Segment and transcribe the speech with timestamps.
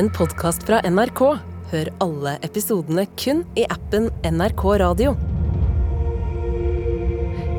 [0.00, 1.20] en podkast fra NRK.
[1.70, 5.10] Hør alle episodene kun i appen NRK Radio.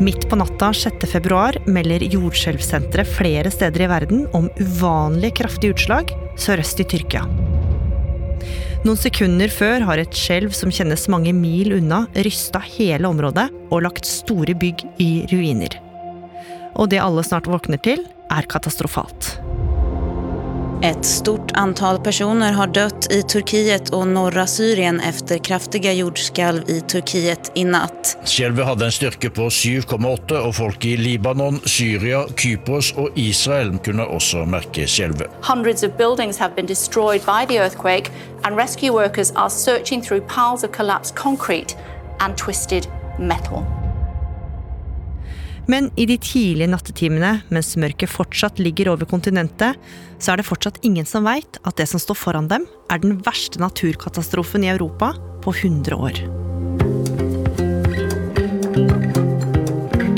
[0.02, 1.06] Midt på natta 6.
[1.12, 7.28] februar melder jordskjelvsenteret flere steder i verden om uvanlig kraftige utslag sørøst i Tyrkia.
[8.88, 13.86] Noen sekunder før har et skjelv som kjennes mange mil unna, rysta hele området og
[13.86, 15.78] lagt store bygg i ruiner.
[16.74, 19.36] Og det alle snart våkner til, er katastrofalt.
[20.84, 26.80] Et stort antall personer har dött i Turkiet og norra Syrien efter kraftiga jordskalv i
[26.82, 28.16] Turkiet i natt.
[28.26, 34.08] Skjelvet hadde en styrke på 7,8, og folk i Libanon, Syria, Kypros og Israel kunne
[34.10, 35.30] også merke skjelvet.
[35.46, 38.10] Hundreds of buildings have been destroyed by the earthquake,
[38.44, 41.78] and rescue workers are searching through piles of collapsed concrete
[42.20, 42.90] and twisted
[43.20, 43.81] metal.
[45.72, 49.78] Men i de tidlige nattetimene, mens mørket fortsatt ligger over kontinentet,
[50.20, 53.22] så er det fortsatt ingen som veit at det som står foran dem, er den
[53.24, 55.14] verste naturkatastrofen i Europa
[55.46, 56.20] på 100 år.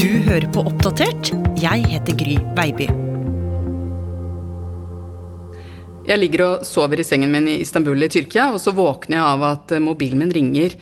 [0.01, 1.35] Du hører på Oppdatert.
[1.61, 2.89] Jeg heter Gry Baby.
[6.03, 9.29] Jeg ligger og sover i sengen min i Istanbul i Tyrkia, og så våkner jeg
[9.37, 10.73] av at mobilen min ringer.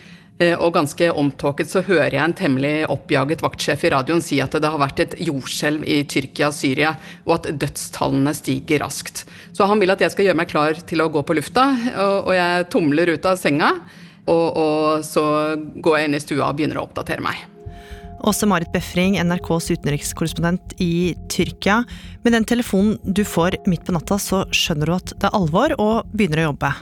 [0.41, 4.55] Eh, og ganske omtåket så hører jeg en temmelig oppjaget vaktsjef i radioen si at
[4.57, 6.95] det har vært et jordskjelv i Tyrkia og Syria,
[7.27, 9.25] og at dødstallene stiger raskt.
[9.53, 11.67] Så han vil at jeg skal gjøre meg klar til å gå på lufta,
[12.01, 13.75] og, jeg tumler ut av senga.
[14.31, 15.23] Og, og så
[15.81, 17.41] går jeg inn i stua og begynner å oppdatere meg.
[18.21, 21.81] Åse Marit Befring, NRKs utenrikskorrespondent i Tyrkia.
[22.21, 25.73] Med den telefonen du får midt på natta, så skjønner du at det er alvor,
[25.81, 26.73] og begynner å jobbe.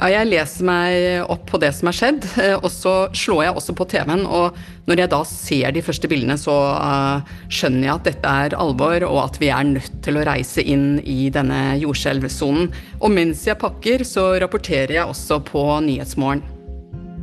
[0.00, 3.56] Ja, jeg leser meg opp på det som er skjedd, eh, og så slår jeg
[3.58, 4.24] også på TV-en.
[4.24, 4.56] Og
[4.88, 9.04] når jeg da ser de første bildene, så uh, skjønner jeg at dette er alvor,
[9.06, 12.72] og at vi er nødt til å reise inn i denne jordskjelvsonen.
[13.02, 16.42] Og mens jeg pakker, så rapporterer jeg også på Nyhetsmorgen.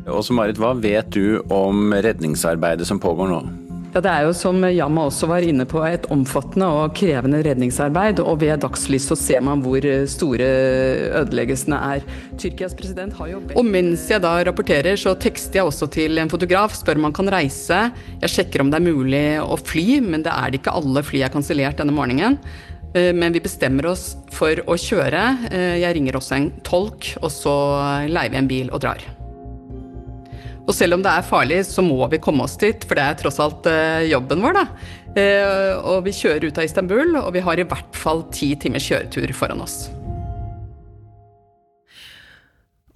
[0.09, 3.41] Også Marit, hva vet du om redningsarbeidet som pågår nå?
[3.89, 8.21] Ja, Det er jo som Yama også var inne på, et omfattende og krevende redningsarbeid.
[8.21, 10.49] Og ved dagslys så ser man hvor store
[11.23, 12.05] ødeleggelsene er.
[12.37, 16.29] Tyrkias president har jo Og mens jeg da rapporterer, så tekster jeg også til en
[16.29, 17.91] fotograf, spør om han kan reise.
[18.21, 21.23] Jeg sjekker om det er mulig å fly, men det er det ikke alle fly
[21.25, 22.37] er kansellert denne morgenen.
[22.93, 25.49] Eh, men vi bestemmer oss for å kjøre.
[25.49, 27.55] Eh, jeg ringer også en tolk, og så
[28.05, 29.18] leier vi en bil og drar.
[30.69, 33.15] Og selv om det er farlig, så må vi komme oss dit, for det er
[33.17, 34.65] tross alt eh, jobben vår, da.
[35.17, 38.85] Eh, og vi kjører ut av Istanbul, og vi har i hvert fall ti timers
[38.85, 39.87] kjøretur foran oss.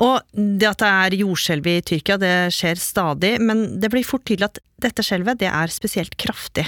[0.04, 4.26] Og det at det er jordskjelv i Tyrkia, det skjer stadig, men det blir fort
[4.28, 6.68] tydelig at dette skjelvet, det er spesielt kraftig.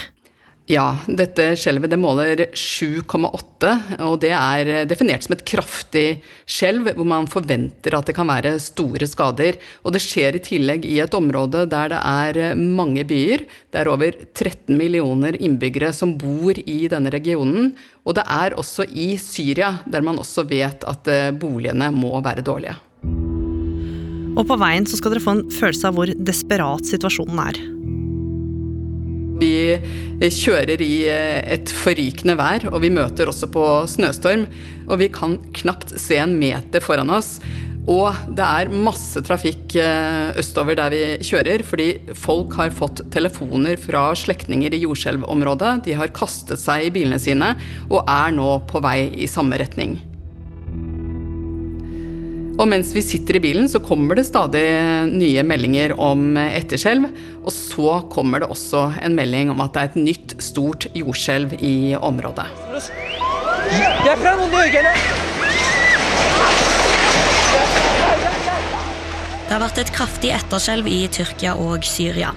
[0.66, 7.06] Ja, dette skjelvet det måler 7,8, og det er definert som et kraftig skjelv hvor
[7.06, 9.60] man forventer at det kan være store skader.
[9.86, 13.46] Og det skjer i tillegg i et område der det er mange byer.
[13.70, 17.76] Det er over 13 millioner innbyggere som bor i denne regionen.
[18.02, 22.46] Og det er også i Syria, der man også vet at eh, boligene må være
[22.46, 22.74] dårlige.
[24.34, 27.66] Og på veien så skal dere få en følelse av hvor desperat situasjonen er.
[29.36, 34.48] Vi kjører i eh, et forrykende vær, og vi møter også på snøstorm.
[34.88, 37.38] Og vi kan knapt se en meter foran oss.
[37.86, 43.78] Og det er masse trafikk eh, østover der vi kjører, fordi folk har fått telefoner
[43.82, 45.76] fra slektninger i jordskjelvområdet.
[45.86, 47.54] De har kastet seg i bilene sine
[47.92, 50.00] og er nå på vei i samme retning.
[52.56, 54.64] Og mens vi sitter i bilen, så kommer det stadig
[55.12, 57.10] nye meldinger om etterskjelv.
[57.44, 61.58] Og så kommer det også en melding om at det er et nytt, stort jordskjelv
[61.60, 62.48] i området.
[69.46, 72.32] Det har vært et kraftig etterskjelv i Tyrkia og Syria.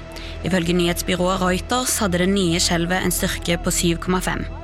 [0.46, 4.57] Ifølge nyhetsbyrået Reuters hadde det nye skjelvet en styrke på 7,5.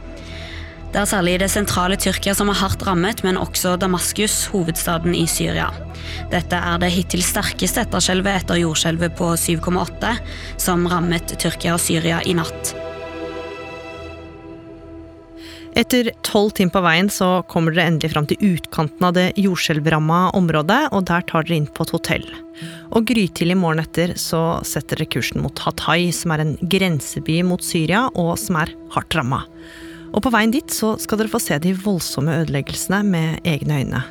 [0.94, 5.24] Det er særlig det sentrale Tyrkia som er hardt rammet, men også Damaskus, hovedstaden i
[5.26, 5.66] Syria.
[6.30, 10.12] Dette er det hittil sterkeste etterskjelvet etter jordskjelvet på 7,8,
[10.62, 12.76] som rammet Tyrkia og Syria i natt.
[15.74, 20.20] Etter tolv timer på veien så kommer dere endelig fram til utkanten av det jordskjelvramma
[20.38, 22.28] området, og der tar dere inn på et hotell.
[22.94, 27.66] Og grytidlig morgen etter så setter dere kursen mot Hatay, som er en grenseby mot
[27.66, 29.42] Syria, og som er hardt ramma.
[30.14, 34.02] Og på veien dit så skal dere få se de voldsomme ødeleggelsene med egne øyne.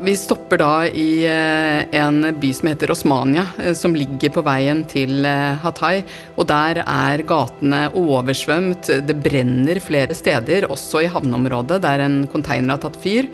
[0.00, 4.80] Vi stopper da i eh, en by som heter Osmania, eh, som ligger på veien
[4.88, 6.00] til eh, Hatay.
[6.40, 8.88] Og der er gatene oversvømt.
[9.04, 13.28] Det brenner flere steder, også i havneområdet der en container har tatt fyr.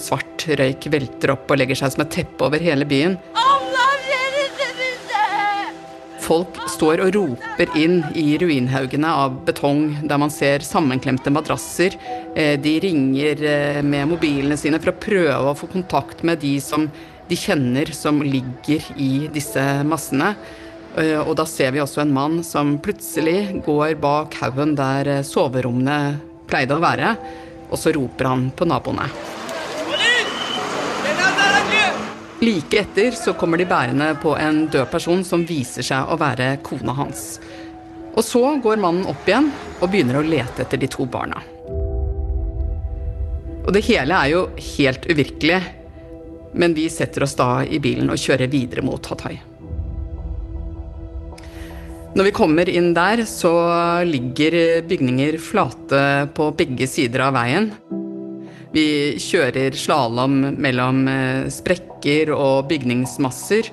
[0.00, 3.20] Svart røyk velter opp og legger seg som et teppe over hele byen.
[6.28, 11.96] Folk står og roper inn i ruinhaugene av betong, der man ser sammenklemte madrasser.
[12.36, 16.84] De ringer med mobilene sine for å prøve å få kontakt med de som
[17.28, 20.34] de kjenner som ligger i disse massene.
[20.96, 25.26] Eh, og da ser vi også en mann som plutselig går bak haugen der eh,
[25.26, 27.12] soverommene pleide å være,
[27.68, 29.10] og så roper han på naboene.
[32.38, 36.52] Like etter så kommer de bærende på en død person som viser seg å være
[36.62, 37.40] kona hans.
[38.14, 39.50] Og så går mannen opp igjen
[39.80, 41.42] og begynner å lete etter de to barna.
[43.66, 44.46] Og det hele er jo
[44.76, 45.58] helt uvirkelig.
[46.58, 49.42] Men vi setter oss da i bilen og kjører videre mot Hatay.
[52.14, 53.52] Når vi kommer inn der, så
[54.06, 56.00] ligger bygninger flate
[56.38, 57.72] på begge sider av veien.
[58.74, 63.70] Vi kjører slalåm mellom eh, sprekker og bygningsmasser.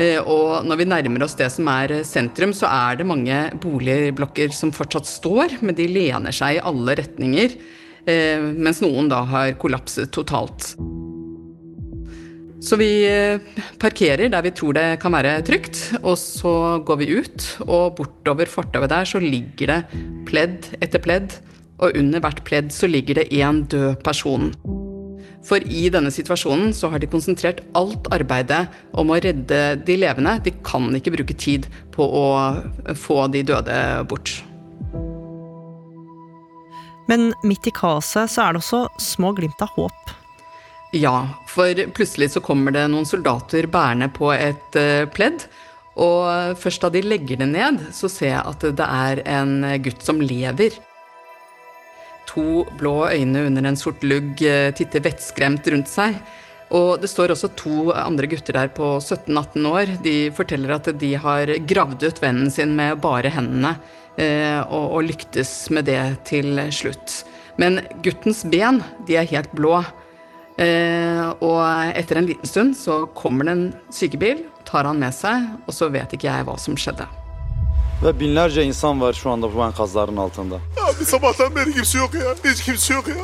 [0.00, 4.54] Eh, og når vi nærmer oss det som er sentrum, så er det mange boligblokker
[4.56, 7.54] som fortsatt står, men de lener seg i alle retninger.
[8.08, 10.72] Eh, mens noen da har kollapset totalt.
[12.62, 13.42] Så vi eh,
[13.82, 17.46] parkerer der vi tror det kan være trygt, og så går vi ut.
[17.66, 21.34] Og bortover fortauet der så ligger det pledd etter pledd,
[21.82, 24.52] og under hvert pledd så ligger det én død person.
[25.42, 30.36] For i denne situasjonen så har de konsentrert alt arbeidet om å redde de levende.
[30.44, 32.26] De kan ikke bruke tid på å
[32.94, 33.78] få de døde
[34.10, 34.36] bort.
[37.10, 40.14] Men midt i kaoset så er det også små glimt av håp.
[40.94, 41.16] Ja,
[41.50, 45.48] for plutselig så kommer det noen soldater bærende på et uh, pledd.
[46.00, 50.06] Og først da de legger det ned, så ser jeg at det er en gutt
[50.06, 50.78] som lever.
[52.32, 56.18] To blå øyne under en sort lugg uh, titter vettskremt rundt seg.
[56.72, 59.96] Og det står også to andre gutter der på 17-18 år.
[60.04, 63.74] De forteller at de har gravd ut vennen sin med bare hendene,
[64.16, 66.00] uh, og, og lyktes med det
[66.30, 67.22] til slutt.
[67.60, 69.82] Men guttens ben, de er helt blå.
[70.60, 71.62] Eh, og
[71.96, 75.90] etter en liten stund så kommer det en sykebil, tar han med seg, og så
[75.92, 77.08] vet ikke jeg hva som skjedde.
[78.04, 80.54] Ve binlerce insan var şu anda bu enkazların altında.
[80.54, 82.52] Abi sabahtan beri kimse yok ya.
[82.52, 83.14] Hiç kimse yok ya.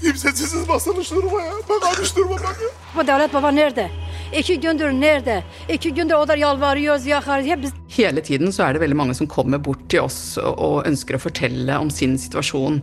[0.00, 1.52] Kimsesiz basılmış duruma ya.
[1.68, 2.68] Bak almış duruma bak ya.
[2.96, 3.90] Bu devlet baba nerede?
[4.38, 5.44] İki gündür nerede?
[5.68, 7.46] İki gündür o da yalvarıyoruz, yakarız.
[7.46, 7.72] Hep biz...
[7.88, 11.18] Hele tiden så er det veldig mange som kommer bort til oss og ønsker å
[11.18, 12.82] fortelle om sin situasjon.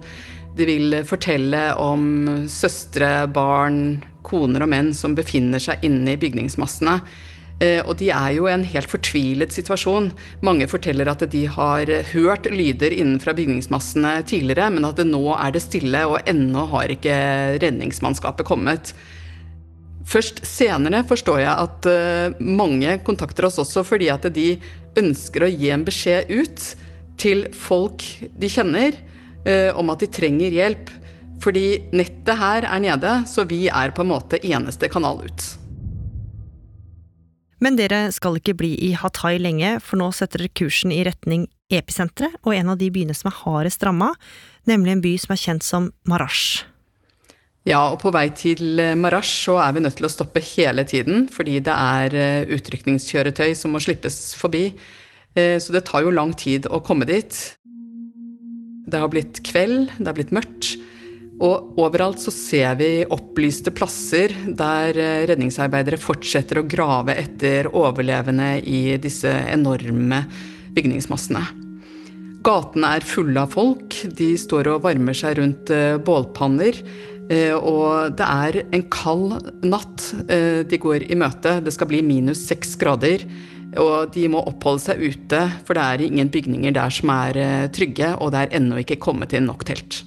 [0.58, 7.00] De vil fortelle om søstre, barn, koner og menn som befinner seg inne i bygningsmassene.
[7.64, 10.12] Eh, og de er jo i en helt fortvilet situasjon.
[10.46, 15.56] Mange forteller at de har hørt lyder innenfra bygningsmassene tidligere, men at det nå er
[15.56, 17.16] det stille, og ennå har ikke
[17.64, 18.94] redningsmannskapet kommet.
[20.06, 24.54] Først senere forstår jeg at eh, mange kontakter oss også fordi at de
[25.00, 26.72] ønsker å gi en beskjed ut
[27.20, 28.04] til folk
[28.36, 29.00] de kjenner
[29.46, 30.90] Eh, om at de trenger hjelp.
[31.44, 35.46] Fordi nettet her er nede, så vi er på en måte eneste kanal ut.
[37.66, 41.48] Men dere skal ikke bli i Hatay lenge, for nå setter dere kursen i retning
[41.74, 44.12] episenteret og en av de byene som er hardest ramma,
[44.70, 46.68] nemlig en by som er kjent som Marash.
[47.66, 51.26] Ja, og på vei til Marash så er vi nødt til å stoppe hele tiden,
[51.34, 54.68] fordi det er eh, utrykningskjøretøy som må slippes forbi.
[55.34, 57.34] Eh, så det tar jo lang tid å komme dit.
[58.86, 60.76] Det har blitt kveld, det har blitt mørkt.
[61.44, 68.62] Og overalt så ser vi opplyste plasser der eh, redningsarbeidere fortsetter å grave etter overlevende
[68.64, 70.24] i disse enorme
[70.76, 71.44] bygningsmassene.
[72.46, 73.98] Gatene er fulle av folk.
[74.16, 76.80] De står og varmer seg rundt eh, bålpanner.
[77.28, 81.58] Eh, og det er en kald natt de går i møte.
[81.66, 83.28] Det skal bli minus seks grader.
[83.82, 88.14] Og de må oppholde seg ute, for det er ingen bygninger der som er trygge,
[88.24, 90.06] og det er ennå ikke kommet inn nok telt.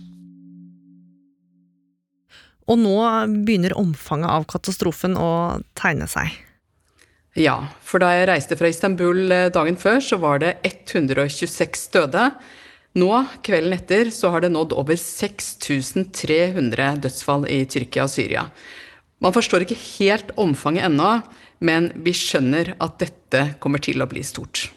[2.69, 2.99] Og nå
[3.47, 5.31] begynner omfanget av katastrofen å
[5.79, 6.35] tegne seg.
[7.39, 12.31] Ja, for da jeg reiste fra Istanbul eh, dagen før, så var det 126 døde.
[12.99, 13.11] Nå,
[13.47, 18.49] kvelden etter, så har det nådd over 6300 dødsfall i Tyrkia og Syria.
[19.23, 21.13] Man forstår ikke helt omfanget ennå,
[21.63, 24.69] men vi skjønner at dette kommer til å bli stort.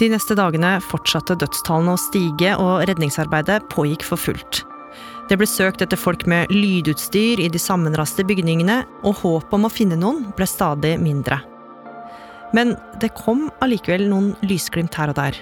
[0.00, 4.64] De neste dagene fortsatte dødstallene å stige, og redningsarbeidet pågikk for fullt.
[5.32, 9.70] Det ble søkt etter folk med lydutstyr i de sammenraste bygningene, og håpet om å
[9.72, 11.38] finne noen ble stadig mindre.
[12.52, 15.40] Men det kom allikevel noen lysglimt her og der.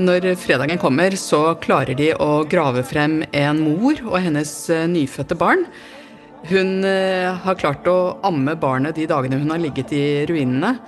[0.00, 5.36] Når fredagen kommer, så klarer de å grave frem en mor og hennes eh, nyfødte
[5.36, 5.68] barn.
[6.48, 10.78] Hun eh, har klart å amme barnet de dagene hun har ligget i ruinene.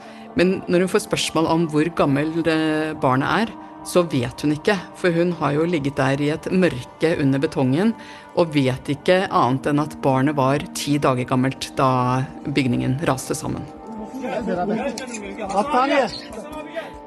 [0.41, 4.77] Men når hun får spørsmål om hvor gammel eh, barnet er, så vet hun ikke.
[4.99, 7.95] For hun har jo ligget der i et mørke under betongen
[8.39, 13.65] og vet ikke annet enn at barnet var ti dager gammelt da bygningen raste sammen.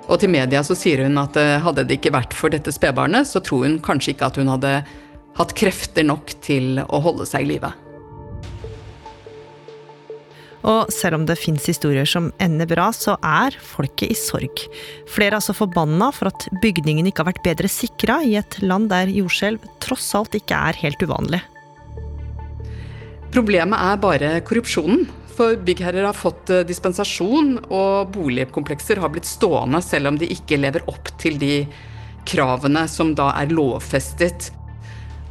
[0.03, 3.29] Og til media så sier hun at eh, hadde det ikke vært for dette spedbarnet,
[3.29, 4.75] så tror hun kanskje ikke at hun hadde
[5.37, 7.71] hatt krefter nok til å holde seg i live.
[10.63, 14.63] Og selv om det fins historier som ender bra, så er folket i sorg.
[15.11, 18.87] Flere er altså forbanna for at bygningen ikke har vært bedre sikra i et land
[18.93, 21.41] der jordskjelv tross alt ikke er helt uvanlig.
[23.33, 25.07] Problemet er bare korrupsjonen.
[25.33, 30.59] For byggherrer har fått eh, dispensasjon, og boligkomplekser har blitt stående selv om de ikke
[30.61, 31.63] lever opp til de
[32.29, 34.51] kravene som da er lovfestet.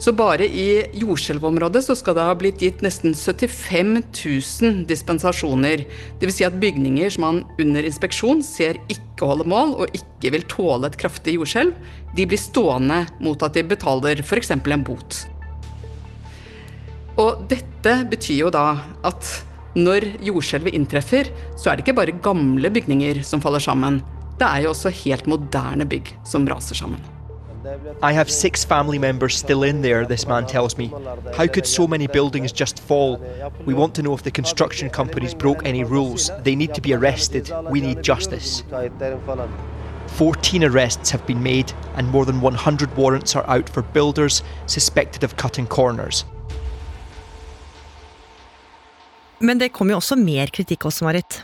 [0.02, 5.84] Så bare i jordskjelvområdet så skal det ha blitt gitt nesten 75 000 dispensasjoner.
[6.18, 6.40] Dvs.
[6.40, 10.90] Si at bygninger som man under inspeksjon ser ikke holder mål og ikke vil tåle
[10.90, 11.70] et kraftig jordskjelv,
[12.18, 14.50] de blir stående mot at de betaler f.eks.
[14.56, 15.22] en bot.
[17.22, 18.66] Og dette betyr jo da
[19.06, 19.32] at
[19.78, 24.02] når jordskjelvet inntreffer, så er det ikke bare gamle bygninger som faller sammen.
[24.34, 27.11] Det er jo også helt moderne bygg som raser sammen.
[28.02, 30.92] I have six family members still in there, this man tells me.
[31.34, 33.20] How could so many buildings just fall?
[33.64, 36.30] We want to know if the construction companies broke any rules.
[36.42, 37.52] They need to be arrested.
[37.70, 38.64] We need justice.
[40.08, 45.24] 14 arrests have been made, and more than 100 warrants are out for builders suspected
[45.24, 46.24] of cutting corners.
[49.38, 51.42] Men det kom jo også mer kritikk også, Marit.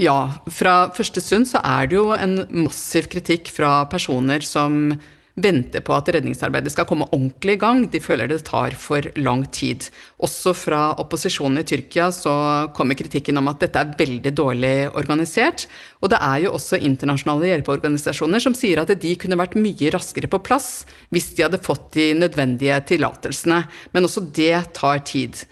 [0.00, 4.94] Ja, fra første stund så er det jo en massiv kritikk fra personer som
[5.40, 7.82] venter på at redningsarbeidet skal komme ordentlig i gang.
[7.88, 9.86] De føler det tar for lang tid.
[10.20, 12.34] Også fra opposisjonen i Tyrkia så
[12.76, 15.66] kommer kritikken om at dette er veldig dårlig organisert.
[16.04, 20.30] Og det er jo også internasjonale hjelpeorganisasjoner som sier at de kunne vært mye raskere
[20.30, 20.70] på plass
[21.14, 23.64] hvis de hadde fått de nødvendige tillatelsene.
[23.96, 25.44] Men også det tar tid.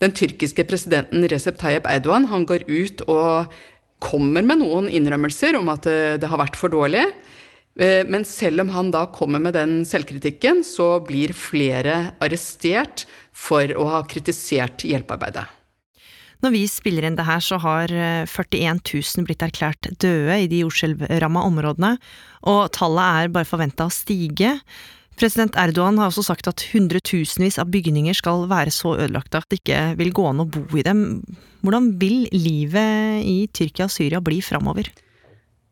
[0.00, 3.52] Den tyrkiske presidenten Recep Tayyip Erdogan han går ut og
[3.98, 5.88] kommer med noen innrømmelser om at
[6.22, 7.02] det har vært for dårlig.
[7.78, 13.06] Eh, men selv om han da kommer med den selvkritikken, så blir flere arrestert
[13.36, 15.46] for å ha kritisert hjelpearbeidet.
[16.42, 20.50] Når vi spiller inn det her, så har 41 eh, 000 blitt erklært døde i
[20.50, 21.96] de jordskjelvramma områdene,
[22.50, 24.56] og tallet er bare forventa å stige.
[25.18, 29.58] President Erdogan har også sagt at hundretusenvis av bygninger skal være så ødelagte at det
[29.62, 31.24] ikke vil gå an å bo i dem.
[31.66, 34.92] Hvordan vil livet i Tyrkia og Syria bli framover?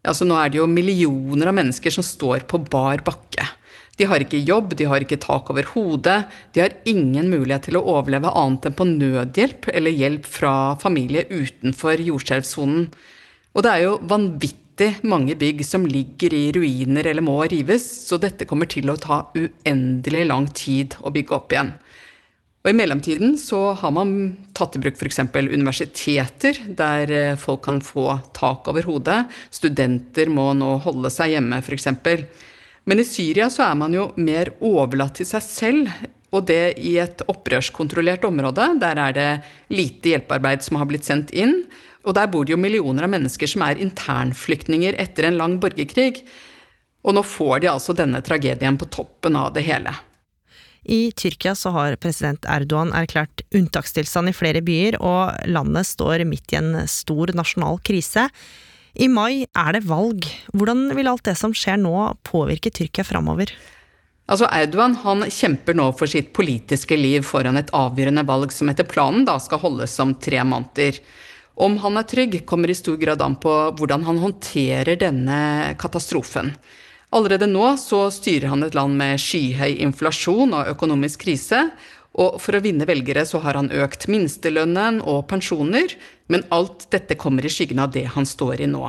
[0.06, 3.46] Altså, nå er det jo millioner av mennesker som står på bar bakke.
[3.96, 6.18] De har ikke jobb, de har ikke tak over hodet,
[6.52, 11.24] de har ingen mulighet til å overleve annet enn på nødhjelp eller hjelp fra familie
[11.30, 12.90] utenfor jordskjelvsonen.
[13.56, 18.20] Og det er jo vanvittig mange bygg som ligger i ruiner eller må rives, så
[18.20, 21.72] dette kommer til å ta uendelig lang tid å bygge opp igjen.
[22.66, 24.08] Og I mellomtiden så har man
[24.58, 25.20] tatt i bruk f.eks.
[25.30, 29.20] universiteter, der eh, folk kan få tak over hodet.
[29.54, 31.86] Studenter må nå holde seg hjemme, f.eks.
[32.90, 35.92] Men i Syria så er man jo mer overlatt til seg selv,
[36.34, 38.66] og det i et opprørskontrollert område.
[38.82, 39.28] Der er det
[39.70, 41.60] lite hjelpearbeid som har blitt sendt inn.
[42.02, 46.24] Og der bor det jo millioner av mennesker som er internflyktninger etter en lang borgerkrig.
[47.06, 49.94] Og nå får de altså denne tragedien på toppen av det hele.
[50.86, 56.54] I Tyrkia så har president Erdogan erklært unntakstilstand i flere byer, og landet står midt
[56.54, 58.28] i en stor nasjonal krise.
[58.94, 60.28] I mai er det valg.
[60.54, 63.50] Hvordan vil alt det som skjer nå påvirke Tyrkia framover?
[64.30, 68.88] Altså Erdogan han kjemper nå for sitt politiske liv foran et avgjørende valg som etter
[68.88, 70.98] planen da skal holdes om tre måneder.
[71.56, 75.38] Om han er trygg, kommer i stor grad an på hvordan han håndterer denne
[75.80, 76.52] katastrofen.
[77.14, 81.68] Allerede nå så styrer han et land med skyhøy inflasjon og økonomisk krise.
[82.16, 85.92] Og for å vinne velgere så har han økt minstelønnen og pensjoner,
[86.32, 88.88] men alt dette kommer i skyggen av det han står i nå.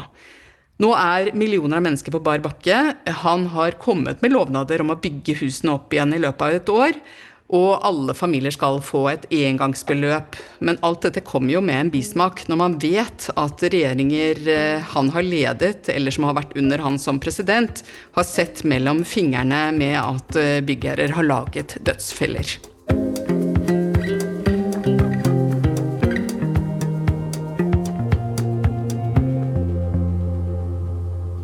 [0.77, 2.77] Nå er millioner av mennesker på bar bakke.
[3.23, 6.69] Han har kommet med lovnader om å bygge husene opp igjen i løpet av et
[6.69, 6.99] år.
[7.47, 10.35] Og alle familier skal få et engangsbeløp.
[10.59, 12.41] Men alt dette kommer jo med en bismak.
[12.51, 16.99] Når man vet at regjeringer eh, han har ledet, eller som har vært under han
[16.99, 17.85] som president,
[18.17, 22.57] har sett mellom fingrene med at eh, byggherrer har laget dødsfeller.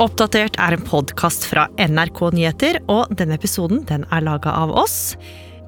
[0.03, 5.13] Oppdatert er en podkast fra NRK Nyheter, og denne episoden den er laga av oss.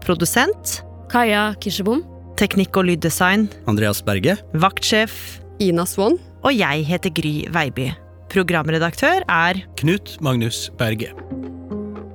[0.06, 2.04] Produsent Kaja Kirsebom.
[2.38, 4.36] Teknikk og lyddesign Andreas Berge.
[4.54, 6.20] Vaktsjef Ina Swann.
[6.46, 7.90] Og jeg heter Gry Veiby.
[8.30, 11.10] Programredaktør er Knut Magnus Berge.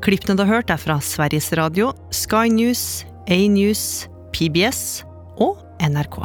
[0.05, 5.03] Klippene du har hørt, er fra Sveriges Radio, Sky News, A-News, PBS
[5.43, 6.23] og NRK.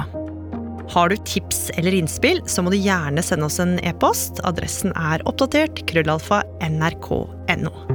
[0.93, 4.43] Har du tips eller innspill, så må du gjerne sende oss en e-post.
[4.48, 7.95] Adressen er oppdatert krøllalfa nrk.no.